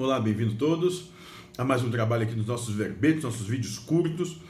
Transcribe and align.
Olá, 0.00 0.20
bem-vindos 0.20 0.54
todos 0.54 1.10
a 1.58 1.64
mais 1.64 1.82
um 1.82 1.90
trabalho 1.90 2.22
aqui 2.22 2.36
nos 2.36 2.46
nossos 2.46 2.72
verbetes, 2.72 3.24
nossos 3.24 3.48
vídeos 3.48 3.80
curtos. 3.80 4.40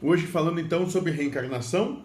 Hoje 0.00 0.28
falando 0.28 0.60
então 0.60 0.88
sobre 0.88 1.10
reencarnação, 1.10 2.04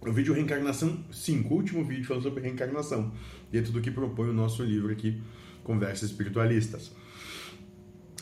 o 0.00 0.10
vídeo 0.10 0.34
Reencarnação 0.34 1.04
5, 1.12 1.54
o 1.54 1.56
último 1.56 1.84
vídeo 1.84 2.04
falando 2.04 2.24
sobre 2.24 2.42
reencarnação, 2.42 3.12
dentro 3.48 3.70
do 3.70 3.80
que 3.80 3.92
propõe 3.92 4.28
o 4.30 4.32
nosso 4.32 4.64
livro 4.64 4.90
aqui, 4.90 5.22
Conversas 5.62 6.10
Espiritualistas. 6.10 6.90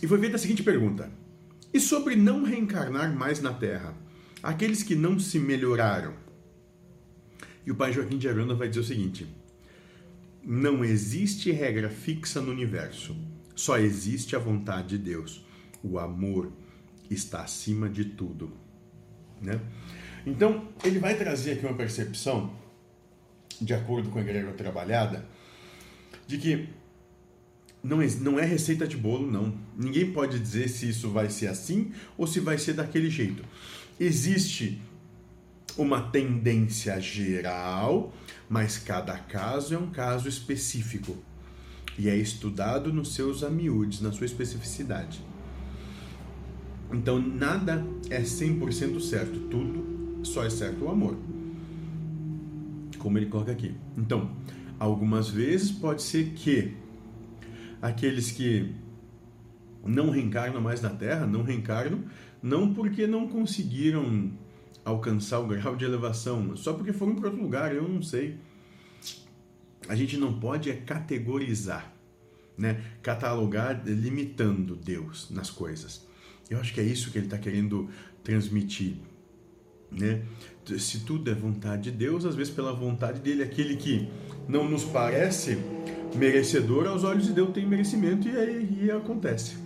E 0.02 0.06
foi 0.06 0.18
feita 0.18 0.36
a 0.36 0.38
seguinte 0.38 0.62
pergunta: 0.62 1.10
E 1.72 1.80
sobre 1.80 2.14
não 2.14 2.44
reencarnar 2.44 3.16
mais 3.16 3.40
na 3.40 3.54
Terra? 3.54 3.96
Aqueles 4.42 4.82
que 4.82 4.94
não 4.94 5.18
se 5.18 5.38
melhoraram? 5.38 6.12
E 7.64 7.70
o 7.70 7.74
pai 7.74 7.90
Joaquim 7.90 8.18
de 8.18 8.28
Aranda 8.28 8.52
vai 8.52 8.68
dizer 8.68 8.80
o 8.80 8.84
seguinte: 8.84 9.26
Não 10.44 10.84
existe 10.84 11.50
regra 11.50 11.88
fixa 11.88 12.42
no 12.42 12.50
universo 12.50 13.16
só 13.60 13.76
existe 13.78 14.34
a 14.34 14.38
vontade 14.38 14.96
de 14.96 14.98
Deus. 14.98 15.44
O 15.82 15.98
amor 15.98 16.50
está 17.10 17.42
acima 17.42 17.90
de 17.90 18.06
tudo. 18.06 18.50
Né? 19.40 19.60
Então, 20.26 20.68
ele 20.82 20.98
vai 20.98 21.14
trazer 21.14 21.52
aqui 21.52 21.66
uma 21.66 21.76
percepção, 21.76 22.54
de 23.60 23.74
acordo 23.74 24.08
com 24.08 24.18
a 24.18 24.22
Igreja 24.22 24.50
Trabalhada, 24.52 25.26
de 26.26 26.38
que 26.38 26.68
não 27.82 27.98
não 28.20 28.38
é 28.38 28.46
receita 28.46 28.86
de 28.86 28.96
bolo, 28.96 29.30
não. 29.30 29.54
Ninguém 29.76 30.10
pode 30.10 30.38
dizer 30.38 30.68
se 30.68 30.88
isso 30.88 31.10
vai 31.10 31.28
ser 31.28 31.48
assim 31.48 31.92
ou 32.16 32.26
se 32.26 32.40
vai 32.40 32.56
ser 32.56 32.72
daquele 32.72 33.10
jeito. 33.10 33.44
Existe 33.98 34.80
uma 35.76 36.00
tendência 36.00 36.98
geral, 36.98 38.14
mas 38.48 38.78
cada 38.78 39.18
caso 39.18 39.74
é 39.74 39.78
um 39.78 39.90
caso 39.90 40.28
específico 40.28 41.18
e 41.98 42.08
é 42.08 42.16
estudado 42.16 42.92
nos 42.92 43.14
seus 43.14 43.42
amiúdes, 43.42 44.00
na 44.00 44.12
sua 44.12 44.26
especificidade. 44.26 45.20
Então 46.92 47.20
nada 47.20 47.84
é 48.08 48.20
100% 48.20 49.00
certo, 49.00 49.38
tudo 49.48 50.24
só 50.24 50.44
é 50.44 50.50
certo 50.50 50.84
o 50.84 50.90
amor. 50.90 51.16
Como 52.98 53.16
ele 53.16 53.26
coloca 53.26 53.52
aqui. 53.52 53.74
Então, 53.96 54.30
algumas 54.78 55.28
vezes 55.28 55.70
pode 55.70 56.02
ser 56.02 56.32
que 56.34 56.76
aqueles 57.80 58.30
que 58.30 58.74
não 59.84 60.10
reencarnam 60.10 60.60
mais 60.60 60.82
na 60.82 60.90
Terra, 60.90 61.26
não 61.26 61.42
reencarnam, 61.42 62.04
não 62.42 62.74
porque 62.74 63.06
não 63.06 63.28
conseguiram 63.28 64.30
alcançar 64.84 65.40
o 65.40 65.46
grau 65.46 65.76
de 65.76 65.84
elevação, 65.84 66.56
só 66.56 66.72
porque 66.72 66.92
foram 66.92 67.14
para 67.14 67.28
outro 67.28 67.42
lugar, 67.42 67.74
eu 67.74 67.88
não 67.88 68.02
sei 68.02 68.38
a 69.88 69.94
gente 69.94 70.16
não 70.16 70.38
pode 70.38 70.70
é 70.70 70.74
categorizar, 70.74 71.92
né? 72.56 72.82
catalogar 73.02 73.82
limitando 73.84 74.76
Deus 74.76 75.30
nas 75.30 75.50
coisas. 75.50 76.06
Eu 76.48 76.58
acho 76.58 76.74
que 76.74 76.80
é 76.80 76.84
isso 76.84 77.10
que 77.10 77.18
ele 77.18 77.26
está 77.26 77.38
querendo 77.38 77.88
transmitir. 78.22 78.96
Né? 79.90 80.22
Se 80.78 81.00
tudo 81.00 81.30
é 81.30 81.34
vontade 81.34 81.90
de 81.90 81.96
Deus, 81.96 82.24
às 82.24 82.34
vezes 82.34 82.52
pela 82.52 82.72
vontade 82.72 83.20
dele, 83.20 83.42
aquele 83.42 83.76
que 83.76 84.08
não 84.48 84.68
nos 84.68 84.84
parece 84.84 85.58
merecedor, 86.14 86.86
aos 86.86 87.04
olhos 87.04 87.26
de 87.26 87.32
Deus 87.32 87.52
tem 87.52 87.66
merecimento 87.66 88.28
e 88.28 88.36
aí 88.36 88.84
e 88.84 88.90
acontece. 88.90 89.56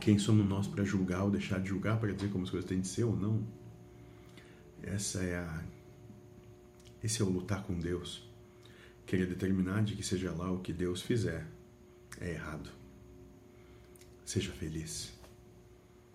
Quem 0.00 0.18
somos 0.18 0.46
nós 0.46 0.66
para 0.66 0.84
julgar 0.84 1.24
ou 1.24 1.30
deixar 1.30 1.60
de 1.60 1.68
julgar, 1.68 1.98
para 1.98 2.12
dizer 2.12 2.30
como 2.30 2.44
as 2.44 2.50
coisas 2.50 2.68
têm 2.68 2.80
de 2.80 2.88
ser 2.88 3.04
ou 3.04 3.16
não? 3.16 3.46
Essa 4.82 5.22
é 5.22 5.36
a 5.36 5.64
esse 7.02 7.22
é 7.22 7.24
o 7.24 7.28
lutar 7.28 7.62
com 7.62 7.78
Deus 7.78 8.26
querer 9.06 9.26
determinar 9.26 9.82
de 9.84 9.94
que 9.94 10.02
seja 10.02 10.32
lá 10.32 10.50
o 10.50 10.58
que 10.58 10.72
Deus 10.72 11.00
fizer 11.00 11.46
é 12.20 12.32
errado. 12.32 12.70
Seja 14.24 14.50
feliz. 14.50 15.12